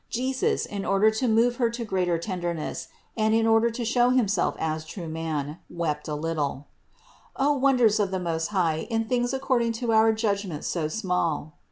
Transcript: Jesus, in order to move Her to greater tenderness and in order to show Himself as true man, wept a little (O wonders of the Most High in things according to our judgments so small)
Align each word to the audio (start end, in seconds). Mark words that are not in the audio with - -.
Jesus, 0.09 0.65
in 0.65 0.83
order 0.83 1.11
to 1.11 1.27
move 1.27 1.57
Her 1.57 1.69
to 1.69 1.85
greater 1.85 2.17
tenderness 2.17 2.87
and 3.15 3.35
in 3.35 3.45
order 3.45 3.69
to 3.69 3.85
show 3.85 4.09
Himself 4.09 4.55
as 4.57 4.83
true 4.83 5.07
man, 5.07 5.59
wept 5.69 6.07
a 6.07 6.15
little 6.15 6.65
(O 7.35 7.53
wonders 7.53 7.99
of 7.99 8.09
the 8.09 8.19
Most 8.19 8.47
High 8.47 8.87
in 8.89 9.05
things 9.07 9.31
according 9.31 9.73
to 9.73 9.91
our 9.93 10.11
judgments 10.11 10.65
so 10.65 10.87
small) 10.87 11.53